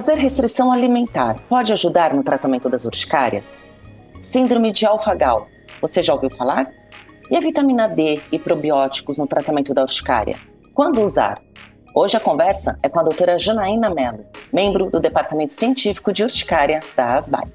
Fazer 0.00 0.14
restrição 0.14 0.72
alimentar 0.72 1.38
pode 1.46 1.74
ajudar 1.74 2.14
no 2.14 2.24
tratamento 2.24 2.70
das 2.70 2.86
urticárias? 2.86 3.66
Síndrome 4.18 4.72
de 4.72 4.86
alfagal, 4.86 5.46
você 5.78 6.02
já 6.02 6.14
ouviu 6.14 6.30
falar? 6.30 6.72
E 7.30 7.36
a 7.36 7.40
vitamina 7.40 7.86
D 7.86 8.18
e 8.32 8.38
probióticos 8.38 9.18
no 9.18 9.26
tratamento 9.26 9.74
da 9.74 9.82
urticária? 9.82 10.38
Quando 10.72 11.02
usar? 11.02 11.38
Hoje 11.94 12.16
a 12.16 12.20
conversa 12.20 12.78
é 12.82 12.88
com 12.88 12.98
a 12.98 13.02
doutora 13.02 13.38
Janaína 13.38 13.90
Mello, 13.90 14.24
membro 14.50 14.90
do 14.90 15.00
Departamento 15.00 15.52
Científico 15.52 16.14
de 16.14 16.22
Urticária 16.22 16.80
da 16.96 17.18
ASBAI. 17.18 17.52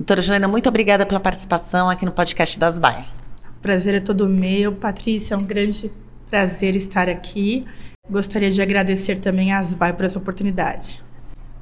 Doutora 0.00 0.22
Janaína, 0.22 0.48
muito 0.48 0.68
obrigada 0.68 1.06
pela 1.06 1.20
participação 1.20 1.88
aqui 1.88 2.04
no 2.04 2.10
podcast 2.10 2.58
da 2.58 2.66
ASBAI. 2.66 3.04
Prazer 3.62 3.94
é 3.94 4.00
todo 4.00 4.28
meu. 4.28 4.74
Patrícia, 4.74 5.34
é 5.34 5.36
um 5.36 5.44
grande 5.44 5.92
prazer 6.28 6.74
estar 6.74 7.08
aqui. 7.08 7.64
Gostaria 8.10 8.50
de 8.50 8.60
agradecer 8.60 9.20
também 9.20 9.52
a 9.52 9.60
ASBAI 9.60 9.92
por 9.92 10.04
essa 10.04 10.18
oportunidade. 10.18 11.08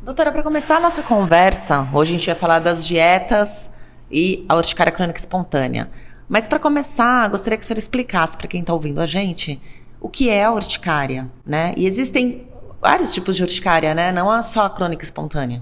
Doutora, 0.01 0.31
para 0.31 0.45
começar 0.45 0.77
a 0.77 0.81
nossa 0.81 1.03
conversa, 1.03 1.89
hoje 1.93 2.13
a 2.13 2.19
gente 2.19 2.27
vai 2.27 2.35
falar 2.37 2.61
das 2.61 2.87
dietas 2.87 3.69
e 4.11 4.47
a 4.49 4.55
urticária 4.55 4.93
crônica 4.93 5.19
espontânea. 5.19 5.91
Mas 6.29 6.47
para 6.47 6.61
começar, 6.61 7.29
gostaria 7.29 7.59
que 7.59 7.65
a 7.65 7.67
senhora 7.67 7.81
explicasse 7.81 8.37
para 8.37 8.47
quem 8.47 8.61
está 8.61 8.73
ouvindo 8.73 9.01
a 9.01 9.07
gente 9.07 9.61
o 10.01 10.09
que 10.09 10.31
é 10.31 10.45
a 10.45 10.53
urticária, 10.53 11.29
né? 11.45 11.75
E 11.77 11.85
existem 11.85 12.47
vários 12.81 13.13
tipos 13.13 13.35
de 13.35 13.43
urticária, 13.43 13.93
né? 13.93 14.13
Não 14.13 14.33
é 14.33 14.41
só 14.41 14.67
a 14.67 14.71
crônica 14.71 15.03
espontânea. 15.03 15.61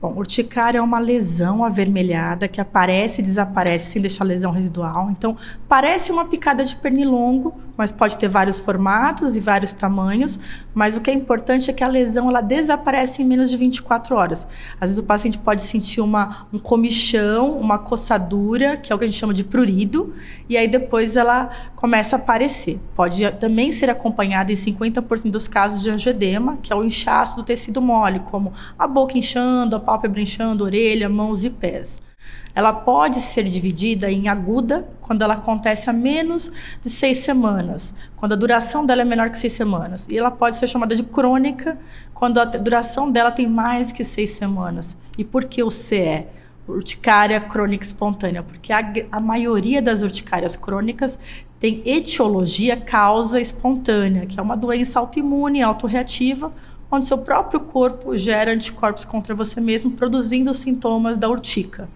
Bom, 0.00 0.14
urticária 0.14 0.78
é 0.78 0.82
uma 0.82 0.98
lesão 0.98 1.62
avermelhada 1.62 2.48
que 2.48 2.60
aparece 2.60 3.20
e 3.20 3.24
desaparece 3.24 3.92
sem 3.92 4.00
deixar 4.00 4.24
lesão 4.24 4.50
residual. 4.50 5.10
Então, 5.10 5.36
parece 5.68 6.10
uma 6.10 6.24
picada 6.24 6.64
de 6.64 6.74
pernilongo, 6.74 7.54
mas 7.76 7.92
pode 7.92 8.16
ter 8.16 8.28
vários 8.28 8.60
formatos 8.60 9.36
e 9.36 9.40
vários 9.40 9.72
tamanhos. 9.72 10.38
Mas 10.74 10.96
o 10.96 11.00
que 11.00 11.10
é 11.10 11.14
importante 11.14 11.70
é 11.70 11.72
que 11.72 11.84
a 11.84 11.88
lesão 11.88 12.28
ela 12.28 12.40
desaparece 12.40 13.22
em 13.22 13.24
menos 13.24 13.50
de 13.50 13.56
24 13.56 14.16
horas. 14.16 14.46
Às 14.80 14.90
vezes 14.90 14.98
o 14.98 15.04
paciente 15.04 15.38
pode 15.38 15.62
sentir 15.62 16.00
uma, 16.00 16.46
um 16.52 16.58
comichão, 16.58 17.58
uma 17.58 17.78
coçadura, 17.78 18.76
que 18.76 18.92
é 18.92 18.94
o 18.94 18.98
que 18.98 19.04
a 19.04 19.06
gente 19.06 19.18
chama 19.18 19.34
de 19.34 19.44
prurido, 19.44 20.14
e 20.48 20.56
aí 20.56 20.68
depois 20.68 21.16
ela 21.16 21.50
começa 21.74 22.16
a 22.16 22.18
aparecer. 22.18 22.80
Pode 22.94 23.30
também 23.32 23.72
ser 23.72 23.90
acompanhada 23.90 24.52
em 24.52 24.56
50% 24.56 25.30
dos 25.30 25.48
casos 25.48 25.82
de 25.82 25.90
angioedema, 25.90 26.58
que 26.62 26.72
é 26.72 26.76
o 26.76 26.84
inchaço 26.84 27.36
do 27.36 27.42
tecido 27.42 27.82
mole, 27.82 28.20
como 28.20 28.52
a 28.78 28.86
boca 28.86 29.18
inchando, 29.18 29.76
a 29.76 29.80
pálpebra 29.80 30.20
inchando, 30.20 30.64
orelha, 30.64 31.08
mãos 31.08 31.44
e 31.44 31.50
pés. 31.50 32.05
Ela 32.54 32.72
pode 32.72 33.20
ser 33.20 33.44
dividida 33.44 34.10
em 34.10 34.28
aguda, 34.28 34.88
quando 35.02 35.22
ela 35.22 35.34
acontece 35.34 35.90
a 35.90 35.92
menos 35.92 36.50
de 36.80 36.88
seis 36.88 37.18
semanas, 37.18 37.92
quando 38.16 38.32
a 38.32 38.36
duração 38.36 38.86
dela 38.86 39.02
é 39.02 39.04
menor 39.04 39.28
que 39.28 39.36
seis 39.36 39.52
semanas. 39.52 40.08
E 40.10 40.16
ela 40.16 40.30
pode 40.30 40.56
ser 40.56 40.66
chamada 40.66 40.96
de 40.96 41.02
crônica, 41.02 41.78
quando 42.14 42.38
a 42.38 42.44
duração 42.44 43.10
dela 43.10 43.30
tem 43.30 43.46
mais 43.46 43.92
que 43.92 44.02
seis 44.02 44.30
semanas. 44.30 44.96
E 45.18 45.24
por 45.24 45.44
que 45.44 45.62
o 45.62 45.70
CE? 45.70 46.26
Urticária 46.66 47.40
crônica 47.40 47.84
espontânea, 47.84 48.42
porque 48.42 48.72
a, 48.72 48.92
a 49.12 49.20
maioria 49.20 49.80
das 49.80 50.02
urticárias 50.02 50.56
crônicas 50.56 51.16
tem 51.60 51.80
etiologia 51.86 52.76
causa 52.76 53.40
espontânea, 53.40 54.26
que 54.26 54.40
é 54.40 54.42
uma 54.42 54.56
doença 54.56 54.98
autoimune, 54.98 55.62
autorreativa, 55.62 56.52
onde 56.90 57.04
seu 57.04 57.18
próprio 57.18 57.60
corpo 57.60 58.16
gera 58.16 58.52
anticorpos 58.52 59.04
contra 59.04 59.34
você 59.34 59.60
mesmo, 59.60 59.92
produzindo 59.92 60.50
os 60.50 60.56
sintomas 60.58 61.16
da 61.16 61.28
urtica. 61.28 61.88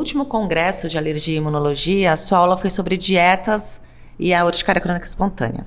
Último 0.00 0.24
congresso 0.24 0.88
de 0.88 0.96
alergia 0.96 1.34
e 1.34 1.36
imunologia, 1.36 2.12
a 2.12 2.16
sua 2.16 2.38
aula 2.38 2.56
foi 2.56 2.70
sobre 2.70 2.96
dietas 2.96 3.82
e 4.18 4.32
a 4.32 4.44
urticária 4.44 4.80
crônica 4.80 5.06
espontânea. 5.06 5.66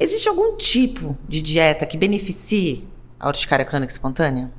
Existe 0.00 0.28
algum 0.28 0.56
tipo 0.56 1.16
de 1.28 1.42
dieta 1.42 1.86
que 1.86 1.96
beneficie 1.96 2.88
a 3.20 3.28
urticária 3.28 3.64
crônica 3.64 3.92
espontânea? 3.92 4.50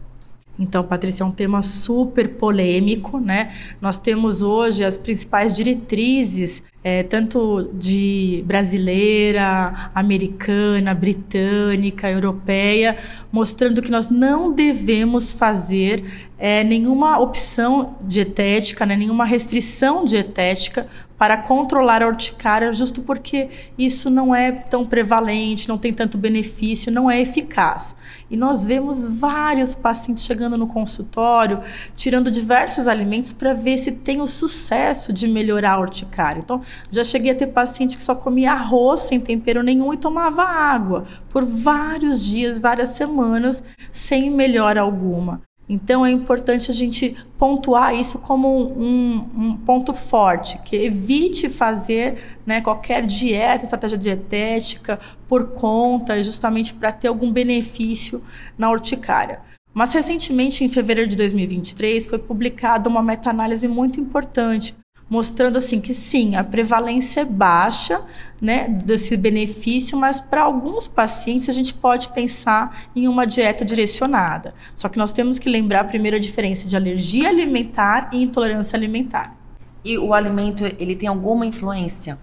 Então, 0.57 0.83
Patrícia, 0.83 1.23
é 1.23 1.25
um 1.25 1.31
tema 1.31 1.61
super 1.63 2.35
polêmico, 2.35 3.19
né? 3.19 3.53
Nós 3.81 3.97
temos 3.97 4.41
hoje 4.41 4.85
as 4.85 4.97
principais 4.97 5.51
diretrizes, 5.51 6.63
é, 6.85 7.01
tanto 7.01 7.67
de 7.73 8.43
brasileira, 8.45 9.89
americana, 9.95 10.93
britânica, 10.93 12.11
europeia, 12.11 12.95
mostrando 13.31 13.81
que 13.81 13.89
nós 13.89 14.07
não 14.07 14.53
devemos 14.53 15.33
fazer 15.33 16.05
é, 16.37 16.63
nenhuma 16.63 17.17
opção 17.17 17.95
dietética, 18.01 18.85
né, 18.85 18.95
nenhuma 18.95 19.25
restrição 19.25 20.03
dietética 20.03 20.85
para 21.17 21.37
controlar 21.37 22.03
a 22.03 22.07
urticária, 22.07 22.71
justo 22.73 23.01
porque 23.01 23.47
isso 23.77 24.09
não 24.09 24.35
é 24.35 24.51
tão 24.51 24.83
prevalente, 24.83 25.67
não 25.67 25.77
tem 25.77 25.93
tanto 25.93 26.17
benefício, 26.17 26.91
não 26.91 27.09
é 27.09 27.21
eficaz. 27.21 27.95
E 28.29 28.35
nós 28.35 28.65
vemos 28.65 29.07
vários 29.07 29.73
pacientes 29.73 30.25
chegando 30.25 30.57
no 30.57 30.67
consultório, 30.67 31.61
tirando 31.95 32.29
diversos 32.29 32.87
alimentos 32.87 33.31
para 33.31 33.53
ver 33.53 33.77
se 33.77 33.93
tem 33.93 34.19
o 34.19 34.27
sucesso 34.27 35.13
de 35.13 35.25
melhorar 35.25 35.73
a 35.73 35.79
urticária. 35.79 36.39
Então, 36.39 36.61
já 36.91 37.03
cheguei 37.03 37.31
a 37.31 37.35
ter 37.35 37.47
paciente 37.47 37.95
que 37.95 38.03
só 38.03 38.15
comia 38.15 38.51
arroz 38.51 39.01
sem 39.01 39.19
tempero 39.19 39.63
nenhum 39.63 39.93
e 39.93 39.97
tomava 39.97 40.43
água 40.43 41.05
por 41.29 41.43
vários 41.43 42.23
dias, 42.23 42.59
várias 42.59 42.89
semanas, 42.89 43.63
sem 43.91 44.29
melhora 44.29 44.81
alguma. 44.81 45.41
Então 45.67 46.05
é 46.05 46.11
importante 46.11 46.69
a 46.69 46.73
gente 46.73 47.15
pontuar 47.39 47.95
isso 47.95 48.19
como 48.19 48.71
um, 48.71 49.15
um 49.35 49.57
ponto 49.57 49.93
forte, 49.93 50.59
que 50.59 50.75
evite 50.75 51.49
fazer 51.49 52.37
né, 52.45 52.61
qualquer 52.61 53.03
dieta, 53.03 53.63
estratégia 53.63 53.97
dietética 53.97 54.99
por 55.27 55.53
conta, 55.53 56.23
justamente 56.23 56.73
para 56.73 56.91
ter 56.91 57.07
algum 57.07 57.31
benefício 57.31 58.21
na 58.57 58.69
urticária. 58.69 59.39
Mas 59.73 59.91
recentemente, 59.91 60.63
em 60.63 60.69
fevereiro 60.69 61.09
de 61.09 61.17
2023, 61.17 62.07
foi 62.07 62.19
publicada 62.19 62.89
uma 62.89 63.03
meta-análise 63.03 63.67
muito 63.67 63.99
importante 63.99 64.73
mostrando 65.09 65.57
assim 65.57 65.79
que 65.79 65.93
sim, 65.93 66.35
a 66.35 66.43
prevalência 66.43 67.21
é 67.21 67.25
baixa, 67.25 68.01
né, 68.41 68.67
desse 68.67 69.15
benefício, 69.15 69.97
mas 69.97 70.19
para 70.19 70.43
alguns 70.43 70.87
pacientes 70.87 71.47
a 71.47 71.53
gente 71.53 71.73
pode 71.73 72.09
pensar 72.09 72.85
em 72.95 73.07
uma 73.07 73.25
dieta 73.25 73.63
direcionada. 73.63 74.53
Só 74.75 74.89
que 74.89 74.97
nós 74.97 75.11
temos 75.11 75.39
que 75.39 75.49
lembrar 75.49 75.85
primeiro 75.85 76.17
a 76.17 76.19
diferença 76.19 76.67
de 76.67 76.75
alergia 76.75 77.29
alimentar 77.29 78.09
e 78.11 78.21
intolerância 78.21 78.75
alimentar. 78.75 79.35
E 79.83 79.97
o 79.97 80.13
alimento, 80.13 80.65
ele 80.79 80.95
tem 80.95 81.07
alguma 81.07 81.45
influência 81.45 82.17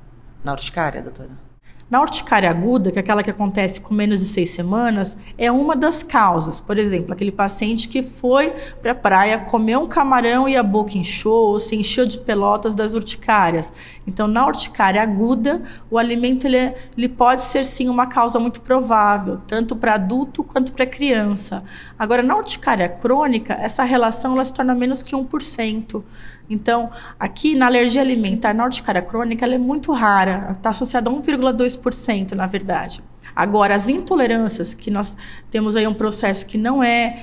na 0.44 0.52
urticária, 0.52 1.00
doutora? 1.00 1.51
Na 1.92 2.00
urticária 2.00 2.48
aguda, 2.48 2.90
que 2.90 2.98
é 2.98 3.00
aquela 3.00 3.22
que 3.22 3.28
acontece 3.28 3.78
com 3.78 3.92
menos 3.92 4.20
de 4.20 4.24
seis 4.24 4.48
semanas, 4.48 5.14
é 5.36 5.52
uma 5.52 5.76
das 5.76 6.02
causas. 6.02 6.58
Por 6.58 6.78
exemplo, 6.78 7.12
aquele 7.12 7.30
paciente 7.30 7.86
que 7.86 8.02
foi 8.02 8.50
para 8.80 8.92
a 8.92 8.94
praia, 8.94 9.36
comeu 9.40 9.80
um 9.80 9.86
camarão 9.86 10.48
e 10.48 10.56
a 10.56 10.62
boca 10.62 10.96
inchou, 10.96 11.48
ou 11.48 11.58
se 11.58 11.76
encheu 11.76 12.06
de 12.06 12.18
pelotas 12.18 12.74
das 12.74 12.94
urticárias. 12.94 13.70
Então, 14.06 14.26
na 14.26 14.46
urticária 14.46 15.02
aguda, 15.02 15.60
o 15.90 15.98
alimento 15.98 16.46
ele, 16.46 16.56
é, 16.56 16.74
ele 16.96 17.10
pode 17.10 17.42
ser 17.42 17.66
sim 17.66 17.90
uma 17.90 18.06
causa 18.06 18.40
muito 18.40 18.62
provável, 18.62 19.42
tanto 19.46 19.76
para 19.76 19.92
adulto 19.92 20.42
quanto 20.42 20.72
para 20.72 20.86
criança. 20.86 21.62
Agora, 21.98 22.22
na 22.22 22.34
urticária 22.34 22.88
crônica, 22.88 23.52
essa 23.52 23.84
relação 23.84 24.32
ela 24.32 24.46
se 24.46 24.54
torna 24.54 24.74
menos 24.74 25.02
que 25.02 25.14
1%. 25.14 26.02
Então, 26.48 26.90
aqui 27.18 27.54
na 27.54 27.66
alergia 27.66 28.02
alimentar, 28.02 28.54
na 28.54 28.64
urticária 28.64 29.02
crônica, 29.02 29.44
ela 29.44 29.54
é 29.54 29.58
muito 29.58 29.92
rara, 29.92 30.48
está 30.52 30.70
associada 30.70 31.10
a 31.10 31.12
1,2%, 31.12 32.32
na 32.32 32.46
verdade. 32.46 33.02
Agora, 33.34 33.74
as 33.74 33.88
intolerâncias, 33.88 34.74
que 34.74 34.90
nós 34.90 35.16
temos 35.50 35.76
aí 35.76 35.86
um 35.86 35.94
processo 35.94 36.46
que 36.46 36.58
não 36.58 36.82
é 36.82 37.16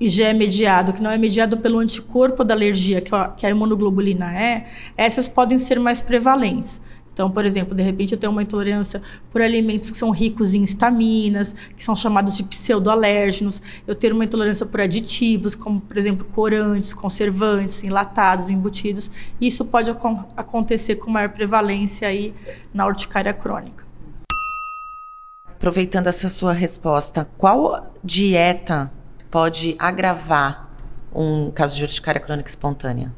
IgE 0.00 0.22
é 0.24 0.32
mediado, 0.32 0.92
que 0.92 1.00
não 1.00 1.10
é 1.10 1.16
mediado 1.16 1.58
pelo 1.58 1.78
anticorpo 1.78 2.42
da 2.42 2.54
alergia, 2.54 3.00
que 3.00 3.46
a 3.46 3.50
imunoglobulina 3.50 4.36
é, 4.36 4.64
essas 4.96 5.28
podem 5.28 5.60
ser 5.60 5.78
mais 5.78 6.02
prevalentes. 6.02 6.82
Então, 7.12 7.30
por 7.30 7.44
exemplo, 7.44 7.74
de 7.74 7.82
repente 7.82 8.12
eu 8.12 8.18
tenho 8.18 8.32
uma 8.32 8.42
intolerância 8.42 9.02
por 9.30 9.42
alimentos 9.42 9.90
que 9.90 9.96
são 9.96 10.10
ricos 10.10 10.54
em 10.54 10.62
estaminas, 10.62 11.54
que 11.76 11.84
são 11.84 11.94
chamados 11.94 12.36
de 12.36 12.42
pseudoalérgenos. 12.42 13.60
Eu 13.86 13.94
tenho 13.94 14.14
uma 14.14 14.24
intolerância 14.24 14.64
por 14.64 14.80
aditivos, 14.80 15.54
como, 15.54 15.80
por 15.80 15.98
exemplo, 15.98 16.24
corantes, 16.32 16.94
conservantes, 16.94 17.84
enlatados, 17.84 18.48
embutidos. 18.48 19.10
Isso 19.40 19.64
pode 19.64 19.90
ac 19.90 20.02
acontecer 20.36 20.96
com 20.96 21.10
maior 21.10 21.28
prevalência 21.28 22.08
aí 22.08 22.34
na 22.72 22.86
urticária 22.86 23.34
crônica. 23.34 23.84
Aproveitando 25.46 26.08
essa 26.08 26.28
sua 26.28 26.52
resposta, 26.52 27.28
qual 27.36 27.94
dieta 28.02 28.92
pode 29.30 29.76
agravar 29.78 30.68
um 31.14 31.50
caso 31.50 31.76
de 31.76 31.84
urticária 31.84 32.20
crônica 32.20 32.48
espontânea? 32.48 33.12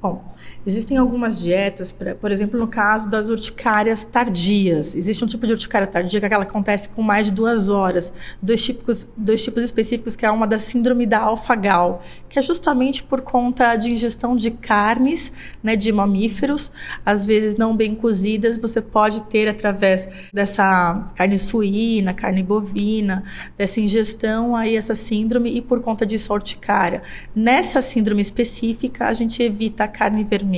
Bom, 0.00 0.24
Existem 0.68 0.98
algumas 0.98 1.40
dietas, 1.40 1.94
pra, 1.94 2.14
por 2.14 2.30
exemplo, 2.30 2.60
no 2.60 2.68
caso 2.68 3.08
das 3.08 3.30
urticárias 3.30 4.04
tardias. 4.04 4.94
Existe 4.94 5.24
um 5.24 5.26
tipo 5.26 5.46
de 5.46 5.54
urticária 5.54 5.86
tardia 5.86 6.20
que 6.20 6.26
é 6.26 6.28
ela 6.30 6.42
acontece 6.42 6.90
com 6.90 7.00
mais 7.00 7.28
de 7.28 7.32
duas 7.32 7.70
horas. 7.70 8.12
Dois 8.42 8.62
tipos, 8.62 9.08
dois 9.16 9.42
tipos 9.42 9.62
específicos, 9.64 10.14
que 10.14 10.26
é 10.26 10.30
uma 10.30 10.46
da 10.46 10.58
síndrome 10.58 11.06
da 11.06 11.20
alfa-gal, 11.20 12.02
que 12.28 12.38
é 12.38 12.42
justamente 12.42 13.02
por 13.02 13.22
conta 13.22 13.76
de 13.76 13.90
ingestão 13.90 14.36
de 14.36 14.50
carnes, 14.50 15.32
né, 15.62 15.74
de 15.74 15.90
mamíferos, 15.90 16.70
às 17.02 17.24
vezes 17.24 17.56
não 17.56 17.74
bem 17.74 17.94
cozidas, 17.94 18.58
você 18.58 18.82
pode 18.82 19.22
ter 19.22 19.48
através 19.48 20.06
dessa 20.34 21.06
carne 21.14 21.38
suína, 21.38 22.12
carne 22.12 22.42
bovina, 22.42 23.24
dessa 23.56 23.80
ingestão 23.80 24.54
aí 24.54 24.76
essa 24.76 24.94
síndrome 24.94 25.50
e 25.56 25.62
por 25.62 25.80
conta 25.80 26.04
disso 26.04 26.30
a 26.30 26.36
urticária. 26.36 27.00
Nessa 27.34 27.80
síndrome 27.80 28.20
específica, 28.20 29.06
a 29.06 29.14
gente 29.14 29.42
evita 29.42 29.84
a 29.84 29.88
carne 29.88 30.24
vermelha. 30.24 30.57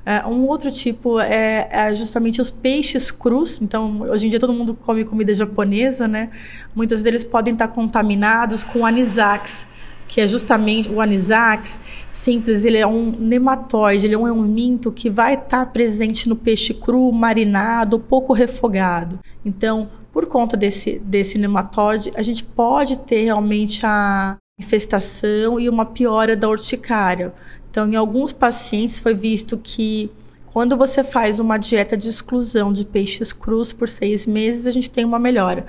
Uh, 0.00 0.30
um 0.30 0.46
outro 0.46 0.70
tipo 0.72 1.20
é, 1.20 1.68
é, 1.70 1.94
justamente 1.94 2.40
os 2.40 2.50
peixes 2.50 3.10
crus. 3.10 3.60
Então, 3.60 4.00
hoje 4.00 4.26
em 4.26 4.30
dia 4.30 4.40
todo 4.40 4.52
mundo 4.52 4.74
come 4.74 5.04
comida 5.04 5.32
japonesa, 5.34 6.08
né? 6.08 6.30
Muitos 6.74 7.02
deles 7.02 7.22
podem 7.22 7.52
estar 7.52 7.68
contaminados 7.68 8.64
com 8.64 8.86
anisax, 8.86 9.66
que 10.08 10.20
é 10.20 10.26
justamente 10.26 10.88
o 10.88 11.00
anisax 11.00 11.78
simples. 12.08 12.64
Ele 12.64 12.78
é 12.78 12.86
um 12.86 13.10
nematóide, 13.10 14.06
ele 14.06 14.14
é 14.14 14.18
um 14.18 14.42
minto 14.42 14.90
que 14.90 15.10
vai 15.10 15.34
estar 15.34 15.66
presente 15.66 16.28
no 16.28 16.34
peixe 16.34 16.72
cru, 16.72 17.12
marinado, 17.12 18.00
pouco 18.00 18.32
refogado. 18.32 19.20
Então, 19.44 19.88
por 20.12 20.26
conta 20.26 20.56
desse, 20.56 20.98
desse 20.98 21.38
nematóide, 21.38 22.10
a 22.16 22.22
gente 22.22 22.42
pode 22.42 22.96
ter 22.98 23.22
realmente 23.22 23.84
a 23.84 24.36
infestação 24.58 25.58
e 25.58 25.68
uma 25.68 25.86
piora 25.86 26.36
da 26.36 26.48
urticária. 26.48 27.32
Então, 27.70 27.88
em 27.88 27.96
alguns 27.96 28.32
pacientes 28.32 29.00
foi 29.00 29.14
visto 29.14 29.56
que 29.56 30.10
quando 30.52 30.76
você 30.76 31.04
faz 31.04 31.38
uma 31.38 31.56
dieta 31.56 31.96
de 31.96 32.08
exclusão 32.08 32.72
de 32.72 32.84
peixes 32.84 33.32
crus 33.32 33.72
por 33.72 33.88
seis 33.88 34.26
meses, 34.26 34.66
a 34.66 34.70
gente 34.70 34.90
tem 34.90 35.04
uma 35.04 35.18
melhora. 35.18 35.64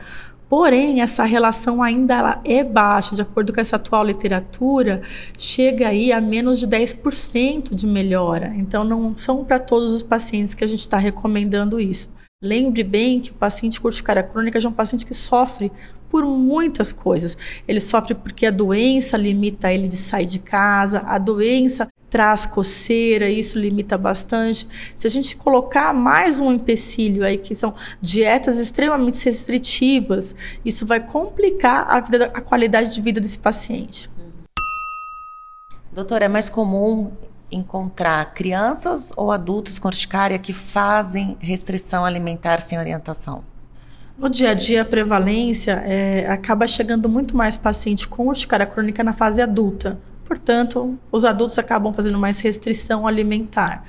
Porém, 0.50 1.02
essa 1.02 1.24
relação 1.24 1.82
ainda 1.82 2.42
é 2.44 2.62
baixa, 2.62 3.16
de 3.16 3.22
acordo 3.22 3.54
com 3.54 3.62
essa 3.62 3.78
atual 3.78 4.04
literatura, 4.04 5.02
chega 5.38 5.88
aí 5.88 6.12
a 6.12 6.20
menos 6.20 6.60
de 6.60 6.68
10% 6.68 7.74
de 7.74 7.88
melhora. 7.88 8.52
Então, 8.58 8.84
não 8.84 9.16
são 9.16 9.46
para 9.46 9.60
todos 9.60 9.94
os 9.94 10.04
pacientes 10.04 10.54
que 10.54 10.64
a 10.64 10.68
gente 10.68 10.82
está 10.82 10.98
recomendando 10.98 11.80
isso. 11.80 12.10
Lembre 12.44 12.84
bem 12.84 13.22
que 13.22 13.30
o 13.30 13.36
paciente 13.36 13.80
com 13.80 13.88
urticária 13.88 14.24
crônica 14.24 14.60
é 14.60 14.68
um 14.68 14.74
paciente 14.74 15.06
que 15.06 15.14
sofre 15.14 15.72
por 16.12 16.26
muitas 16.26 16.92
coisas. 16.92 17.38
Ele 17.66 17.80
sofre 17.80 18.14
porque 18.14 18.46
a 18.46 18.52
doença 18.52 19.16
limita 19.16 19.72
ele 19.72 19.88
de 19.88 19.96
sair 19.96 20.26
de 20.26 20.40
casa, 20.40 21.00
a 21.06 21.18
doença 21.18 21.88
traz 22.10 22.46
coceira, 22.46 23.30
isso 23.30 23.58
limita 23.58 23.98
bastante. 23.98 24.68
Se 24.98 25.08
a 25.08 25.10
gente 25.10 25.38
colocar 25.38 25.94
mais 25.94 26.42
um 26.42 26.52
empecilho 26.52 27.24
aí, 27.24 27.38
que 27.38 27.56
são 27.56 27.74
dietas 28.02 28.60
extremamente 28.60 29.24
restritivas, 29.24 30.36
isso 30.66 30.86
vai 30.86 31.00
complicar 31.00 31.90
a, 31.90 32.02
vida, 32.02 32.30
a 32.34 32.42
qualidade 32.42 32.94
de 32.94 33.02
vida 33.02 33.22
desse 33.22 33.40
paciente. 33.40 34.10
Doutora, 35.94 36.26
é 36.26 36.28
mais 36.28 36.50
comum 36.50 37.12
encontrar 37.50 38.34
crianças 38.34 39.14
ou 39.16 39.32
adultos 39.32 39.80
com 39.80 39.88
urticária 39.88 40.38
que 40.38 40.54
fazem 40.54 41.38
restrição 41.40 42.06
alimentar 42.06 42.60
sem 42.62 42.78
orientação? 42.78 43.51
No 44.22 44.30
dia 44.30 44.52
a 44.52 44.54
dia, 44.54 44.84
a 44.84 44.86
prevalência 44.86 45.72
é, 45.84 46.30
acaba 46.30 46.68
chegando 46.68 47.10
muito 47.10 47.36
mais 47.36 47.58
paciente 47.58 48.08
com 48.08 48.28
urticária 48.28 48.68
crônica 48.68 49.04
na 49.04 49.14
fase 49.14 49.42
adulta. 49.42 50.00
Portanto, 50.24 50.96
os 51.12 51.26
adultos 51.26 51.58
acabam 51.58 51.92
fazendo 51.92 52.20
mais 52.20 52.40
restrição 52.40 53.08
alimentar. 53.08 53.84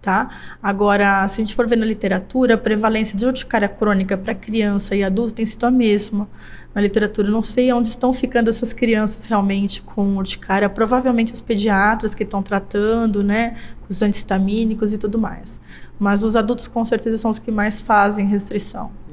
Tá? 0.00 0.30
Agora, 0.62 1.28
se 1.28 1.38
a 1.38 1.44
gente 1.44 1.54
for 1.54 1.68
ver 1.68 1.76
na 1.76 1.84
literatura, 1.84 2.54
a 2.54 2.58
prevalência 2.58 3.14
de 3.14 3.26
urticária 3.26 3.68
crônica 3.68 4.16
para 4.16 4.34
criança 4.34 4.96
e 4.96 5.04
adulto 5.04 5.34
tem 5.34 5.44
sido 5.44 5.64
a 5.64 5.70
mesma. 5.70 6.30
Na 6.74 6.80
literatura, 6.80 7.30
não 7.30 7.42
sei 7.42 7.70
onde 7.70 7.90
estão 7.90 8.10
ficando 8.10 8.48
essas 8.48 8.72
crianças 8.72 9.26
realmente 9.26 9.82
com 9.82 10.16
urticária. 10.16 10.70
Provavelmente 10.70 11.34
os 11.34 11.42
pediatras 11.42 12.14
que 12.14 12.22
estão 12.22 12.42
tratando, 12.42 13.22
né, 13.22 13.50
com 13.82 13.90
os 13.90 14.00
antihistamínicos 14.00 14.94
e 14.94 14.98
tudo 14.98 15.18
mais. 15.18 15.60
Mas 15.98 16.24
os 16.24 16.36
adultos, 16.36 16.68
com 16.68 16.82
certeza, 16.86 17.18
são 17.18 17.30
os 17.30 17.38
que 17.38 17.50
mais 17.50 17.82
fazem 17.82 18.26
restrição. 18.26 19.03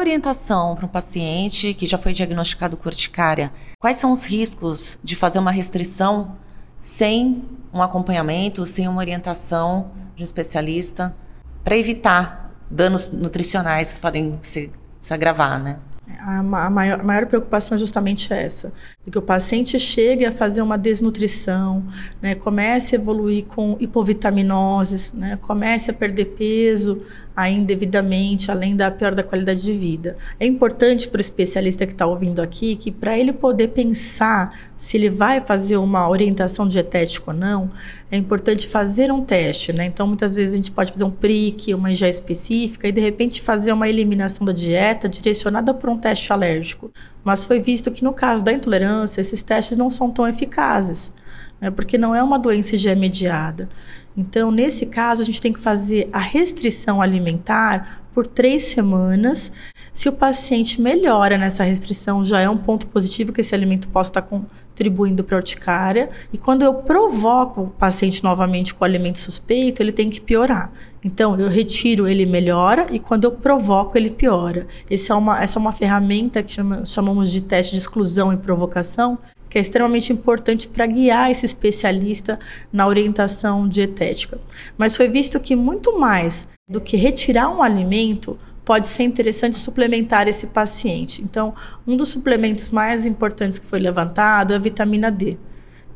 Orientação 0.00 0.74
para 0.74 0.86
um 0.86 0.88
paciente 0.88 1.74
que 1.74 1.86
já 1.86 1.96
foi 1.96 2.12
diagnosticado 2.12 2.76
com? 2.76 3.52
Quais 3.78 3.96
são 3.96 4.12
os 4.12 4.24
riscos 4.24 4.98
de 5.02 5.14
fazer 5.14 5.38
uma 5.38 5.50
restrição 5.50 6.36
sem 6.80 7.44
um 7.72 7.82
acompanhamento, 7.82 8.64
sem 8.64 8.88
uma 8.88 8.98
orientação 8.98 9.90
de 10.16 10.22
um 10.22 10.24
especialista, 10.24 11.14
para 11.62 11.76
evitar 11.76 12.50
danos 12.70 13.12
nutricionais 13.12 13.92
que 13.92 14.00
podem 14.00 14.38
se, 14.42 14.70
se 15.00 15.12
agravar, 15.12 15.58
né? 15.58 15.78
A, 16.18 16.42
maior, 16.42 17.00
a 17.00 17.02
maior, 17.04 17.26
preocupação 17.26 17.76
é 17.76 17.78
justamente 17.78 18.32
essa, 18.32 18.72
que 19.10 19.18
o 19.18 19.22
paciente 19.22 19.78
chegue 19.78 20.24
a 20.24 20.32
fazer 20.32 20.62
uma 20.62 20.78
desnutrição, 20.78 21.84
né, 22.20 22.34
comece 22.34 22.94
a 22.94 22.98
evoluir 22.98 23.44
com 23.44 23.76
hipovitaminoses, 23.80 25.12
né, 25.12 25.38
comece 25.40 25.90
a 25.90 25.94
perder 25.94 26.26
peso 26.26 27.00
indevidamente, 27.48 28.50
além 28.50 28.76
da 28.76 28.90
pior 28.90 29.14
da 29.14 29.22
qualidade 29.22 29.62
de 29.62 29.72
vida. 29.72 30.16
É 30.38 30.44
importante 30.44 31.08
para 31.08 31.18
o 31.18 31.20
especialista 31.20 31.86
que 31.86 31.92
está 31.92 32.06
ouvindo 32.06 32.40
aqui 32.40 32.76
que 32.76 32.90
para 32.90 33.18
ele 33.18 33.32
poder 33.32 33.68
pensar 33.68 34.52
se 34.76 34.96
ele 34.96 35.08
vai 35.08 35.40
fazer 35.40 35.76
uma 35.76 36.08
orientação 36.08 36.66
dietética 36.66 37.30
ou 37.30 37.36
não, 37.36 37.70
é 38.10 38.16
importante 38.16 38.66
fazer 38.66 39.12
um 39.12 39.22
teste, 39.22 39.72
né? 39.72 39.84
Então, 39.84 40.06
muitas 40.06 40.34
vezes 40.34 40.54
a 40.54 40.56
gente 40.56 40.72
pode 40.72 40.90
fazer 40.90 41.04
um 41.04 41.10
PRIC, 41.10 41.74
uma 41.74 41.92
IgE 41.92 42.08
específica 42.08 42.88
e 42.88 42.92
de 42.92 43.00
repente 43.00 43.42
fazer 43.42 43.72
uma 43.72 43.88
eliminação 43.88 44.44
da 44.44 44.52
dieta 44.52 45.08
direcionada 45.08 45.72
por 45.74 45.90
um 45.90 45.98
teste 45.98 46.32
alérgico. 46.32 46.90
Mas 47.24 47.44
foi 47.44 47.60
visto 47.60 47.90
que 47.90 48.02
no 48.02 48.12
caso 48.12 48.42
da 48.42 48.52
intolerância, 48.52 49.20
esses 49.20 49.42
testes 49.42 49.76
não 49.76 49.90
são 49.90 50.10
tão 50.10 50.26
eficazes, 50.26 51.12
né? 51.60 51.70
Porque 51.70 51.98
não 51.98 52.14
é 52.14 52.22
uma 52.22 52.38
doença 52.38 52.74
IgE 52.74 52.94
mediada. 52.94 53.68
Então, 54.16 54.50
nesse 54.50 54.86
caso, 54.86 55.22
a 55.22 55.24
gente 55.24 55.40
tem 55.40 55.52
que 55.52 55.60
fazer 55.60 56.08
a 56.12 56.18
restrição 56.18 57.00
alimentar 57.00 58.02
por 58.12 58.26
três 58.26 58.64
semanas. 58.64 59.52
Se 59.94 60.08
o 60.08 60.12
paciente 60.12 60.80
melhora 60.80 61.38
nessa 61.38 61.62
restrição, 61.62 62.24
já 62.24 62.40
é 62.40 62.50
um 62.50 62.56
ponto 62.56 62.86
positivo 62.88 63.32
que 63.32 63.40
esse 63.40 63.54
alimento 63.54 63.88
possa 63.88 64.10
estar 64.10 64.22
contribuindo 64.22 65.22
para 65.22 65.36
a 65.36 65.38
urticária. 65.38 66.10
E 66.32 66.38
quando 66.38 66.62
eu 66.62 66.74
provoco 66.74 67.62
o 67.62 67.70
paciente 67.70 68.22
novamente 68.24 68.74
com 68.74 68.82
o 68.82 68.84
alimento 68.84 69.18
suspeito, 69.18 69.80
ele 69.80 69.92
tem 69.92 70.10
que 70.10 70.20
piorar. 70.20 70.72
Então, 71.02 71.38
eu 71.38 71.48
retiro, 71.48 72.06
ele 72.06 72.26
melhora, 72.26 72.88
e 72.90 72.98
quando 72.98 73.24
eu 73.24 73.32
provoco, 73.32 73.96
ele 73.96 74.10
piora. 74.10 74.66
É 74.90 75.14
uma, 75.14 75.42
essa 75.42 75.58
é 75.58 75.60
uma 75.60 75.72
ferramenta 75.72 76.42
que 76.42 76.52
chama, 76.52 76.84
chamamos 76.84 77.30
de 77.30 77.40
teste 77.40 77.72
de 77.72 77.78
exclusão 77.78 78.32
e 78.32 78.36
provocação, 78.36 79.18
que 79.50 79.58
é 79.58 79.60
extremamente 79.60 80.12
importante 80.12 80.68
para 80.68 80.86
guiar 80.86 81.30
esse 81.30 81.44
especialista 81.44 82.38
na 82.72 82.86
orientação 82.86 83.68
dietética. 83.68 84.40
Mas 84.78 84.96
foi 84.96 85.08
visto 85.08 85.38
que 85.40 85.56
muito 85.56 85.98
mais 85.98 86.48
do 86.68 86.80
que 86.80 86.96
retirar 86.96 87.50
um 87.50 87.60
alimento, 87.60 88.38
pode 88.64 88.86
ser 88.86 89.02
interessante 89.02 89.56
suplementar 89.56 90.28
esse 90.28 90.46
paciente. 90.46 91.20
Então, 91.20 91.52
um 91.84 91.96
dos 91.96 92.10
suplementos 92.10 92.70
mais 92.70 93.04
importantes 93.04 93.58
que 93.58 93.66
foi 93.66 93.80
levantado 93.80 94.52
é 94.52 94.56
a 94.56 94.60
vitamina 94.60 95.10
D. 95.10 95.36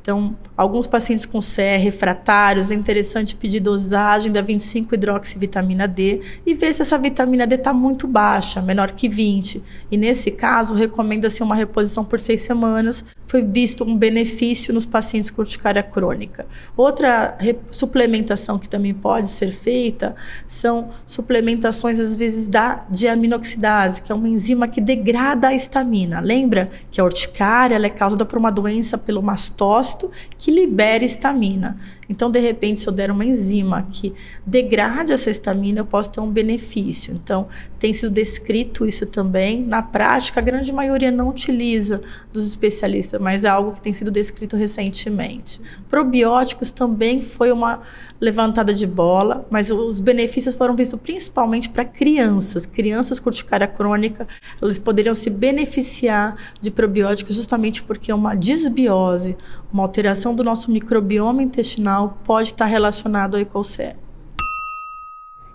Então, 0.02 0.36
alguns 0.54 0.86
pacientes 0.86 1.24
com 1.24 1.38
CR 1.38 1.80
refratários, 1.80 2.70
é 2.70 2.74
interessante 2.74 3.36
pedir 3.36 3.60
dosagem 3.60 4.30
da 4.30 4.42
25-hidroxivitamina 4.42 5.86
D 5.88 6.20
e 6.44 6.52
ver 6.52 6.74
se 6.74 6.82
essa 6.82 6.98
vitamina 6.98 7.46
D 7.46 7.54
está 7.54 7.72
muito 7.72 8.06
baixa, 8.06 8.60
menor 8.60 8.90
que 8.90 9.08
20. 9.08 9.62
E 9.90 9.96
nesse 9.96 10.30
caso, 10.30 10.74
recomenda-se 10.74 11.42
uma 11.42 11.54
reposição 11.54 12.04
por 12.04 12.20
seis 12.20 12.42
semanas. 12.42 13.02
Foi 13.34 13.42
visto 13.42 13.82
um 13.82 13.98
benefício 13.98 14.72
nos 14.72 14.86
pacientes 14.86 15.28
com 15.28 15.42
urticária 15.42 15.82
crônica. 15.82 16.46
Outra 16.76 17.36
suplementação 17.68 18.60
que 18.60 18.68
também 18.68 18.94
pode 18.94 19.26
ser 19.26 19.50
feita 19.50 20.14
são 20.46 20.90
suplementações, 21.04 21.98
às 21.98 22.14
vezes, 22.14 22.46
da 22.46 22.84
diaminoxidase, 22.88 24.02
que 24.02 24.12
é 24.12 24.14
uma 24.14 24.28
enzima 24.28 24.68
que 24.68 24.80
degrada 24.80 25.48
a 25.48 25.52
histamina. 25.52 26.20
Lembra 26.20 26.70
que 26.92 27.00
a 27.00 27.04
urticária 27.04 27.74
é 27.74 27.88
causada 27.88 28.24
por 28.24 28.38
uma 28.38 28.52
doença 28.52 28.96
pelo 28.96 29.20
mastócito 29.20 30.12
que 30.38 30.52
libere 30.52 31.04
estamina. 31.04 31.76
Então, 32.08 32.30
de 32.30 32.40
repente, 32.40 32.80
se 32.80 32.86
eu 32.86 32.92
der 32.92 33.10
uma 33.10 33.24
enzima 33.24 33.86
que 33.90 34.14
degrade 34.46 35.12
essa 35.12 35.30
estamina, 35.30 35.80
eu 35.80 35.86
posso 35.86 36.10
ter 36.10 36.20
um 36.20 36.30
benefício. 36.30 37.14
Então, 37.14 37.46
tem 37.78 37.92
sido 37.92 38.12
descrito 38.12 38.86
isso 38.86 39.06
também. 39.06 39.62
Na 39.62 39.82
prática, 39.82 40.40
a 40.40 40.42
grande 40.42 40.72
maioria 40.72 41.10
não 41.10 41.28
utiliza 41.28 42.00
dos 42.32 42.46
especialistas, 42.46 43.20
mas 43.20 43.44
é 43.44 43.48
algo 43.48 43.72
que 43.72 43.82
tem 43.82 43.92
sido 43.92 44.10
descrito 44.10 44.56
recentemente. 44.56 45.60
Probióticos 45.88 46.70
também 46.70 47.20
foi 47.22 47.52
uma 47.52 47.80
levantada 48.20 48.72
de 48.72 48.86
bola, 48.86 49.46
mas 49.50 49.70
os 49.70 50.00
benefícios 50.00 50.54
foram 50.54 50.74
vistos 50.74 50.98
principalmente 51.00 51.68
para 51.68 51.84
crianças. 51.84 52.64
Crianças 52.66 53.20
com 53.20 53.28
urticária 53.28 53.66
crônica, 53.66 54.26
eles 54.62 54.78
poderiam 54.78 55.14
se 55.14 55.28
beneficiar 55.28 56.36
de 56.60 56.70
probióticos 56.70 57.34
justamente 57.34 57.82
porque 57.82 58.10
é 58.10 58.14
uma 58.14 58.34
disbiose, 58.34 59.36
uma 59.72 59.82
alteração 59.82 60.34
do 60.34 60.42
nosso 60.42 60.70
microbioma 60.70 61.42
intestinal 61.42 61.93
pode 62.24 62.50
estar 62.50 62.66
relacionado 62.66 63.36
ao 63.36 63.40
ICOCE. 63.40 63.96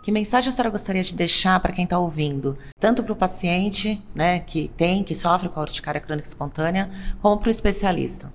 Que 0.01 0.11
mensagem 0.11 0.49
a 0.49 0.51
senhora 0.51 0.71
gostaria 0.71 1.03
de 1.03 1.13
deixar 1.13 1.59
para 1.59 1.73
quem 1.73 1.83
está 1.83 1.99
ouvindo? 1.99 2.57
Tanto 2.79 3.03
para 3.03 3.13
o 3.13 3.15
paciente, 3.15 4.01
né, 4.15 4.39
que 4.39 4.69
tem, 4.75 5.03
que 5.03 5.13
sofre 5.13 5.49
com 5.49 5.59
a 5.59 5.63
urticária 5.63 6.01
crônica 6.01 6.27
espontânea, 6.27 6.89
como 7.21 7.37
para 7.37 7.47
o 7.47 7.51
especialista? 7.51 8.33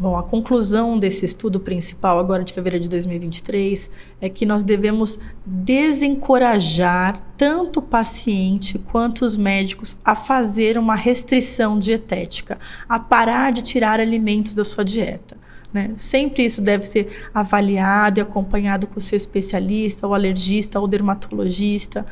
Bom, 0.00 0.16
a 0.16 0.22
conclusão 0.22 0.96
desse 0.96 1.24
estudo 1.24 1.58
principal, 1.58 2.20
agora 2.20 2.44
de 2.44 2.52
fevereiro 2.52 2.84
de 2.84 2.88
2023, 2.88 3.90
é 4.20 4.28
que 4.28 4.46
nós 4.46 4.62
devemos 4.62 5.18
desencorajar 5.44 7.20
tanto 7.36 7.80
o 7.80 7.82
paciente 7.82 8.78
quanto 8.78 9.24
os 9.24 9.36
médicos 9.36 9.96
a 10.04 10.14
fazer 10.14 10.78
uma 10.78 10.94
restrição 10.94 11.76
dietética, 11.76 12.56
a 12.88 13.00
parar 13.00 13.50
de 13.50 13.62
tirar 13.62 13.98
alimentos 13.98 14.54
da 14.54 14.62
sua 14.62 14.84
dieta. 14.84 15.36
Né? 15.72 15.92
Sempre 15.96 16.44
isso 16.44 16.62
deve 16.62 16.84
ser 16.84 17.28
avaliado 17.34 18.18
e 18.18 18.22
acompanhado 18.22 18.86
com 18.86 18.98
o 18.98 19.02
seu 19.02 19.16
especialista, 19.16 20.06
ou 20.06 20.14
alergista, 20.14 20.80
ou 20.80 20.88
dermatologista 20.88 22.06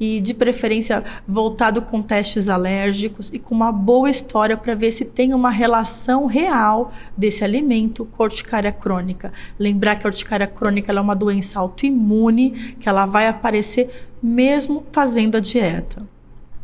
e 0.00 0.20
de 0.20 0.32
preferência 0.34 1.02
voltado 1.26 1.82
com 1.82 2.02
testes 2.02 2.48
alérgicos 2.48 3.30
e 3.32 3.38
com 3.38 3.54
uma 3.54 3.72
boa 3.72 4.08
história 4.08 4.56
para 4.56 4.74
ver 4.74 4.92
se 4.92 5.04
tem 5.04 5.34
uma 5.34 5.50
relação 5.50 6.26
real 6.26 6.92
desse 7.16 7.42
alimento 7.42 8.04
com 8.04 8.22
a 8.22 8.26
urticária 8.26 8.70
crônica. 8.70 9.32
Lembrar 9.58 9.96
que 9.96 10.06
a 10.06 10.10
urticária 10.10 10.46
crônica 10.46 10.92
é 10.92 11.00
uma 11.00 11.16
doença 11.16 11.58
autoimune 11.58 12.76
que 12.78 12.88
ela 12.88 13.06
vai 13.06 13.26
aparecer 13.26 14.08
mesmo 14.22 14.84
fazendo 14.90 15.36
a 15.36 15.40
dieta. 15.40 16.06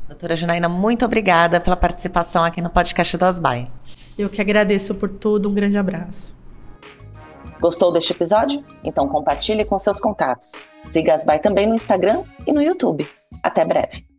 Doutora 0.08 0.36
Janaína, 0.36 0.68
muito 0.68 1.04
obrigada 1.04 1.60
pela 1.60 1.76
participação 1.76 2.44
aqui 2.44 2.60
no 2.60 2.70
podcast 2.70 3.16
do 3.16 3.24
Asbai. 3.24 3.68
Eu 4.16 4.30
que 4.30 4.40
agradeço 4.40 4.94
por 4.94 5.10
tudo, 5.10 5.48
um 5.48 5.54
grande 5.54 5.76
abraço. 5.76 6.36
Gostou 7.60 7.92
deste 7.92 8.12
episódio? 8.12 8.62
Então 8.82 9.08
compartilhe 9.08 9.64
com 9.64 9.78
seus 9.78 10.00
contatos. 10.00 10.62
Siga 10.84 11.14
Asbai 11.14 11.38
também 11.38 11.66
no 11.66 11.74
Instagram 11.74 12.22
e 12.46 12.52
no 12.52 12.62
YouTube. 12.62 13.06
Até 13.42 13.64
breve. 13.64 14.13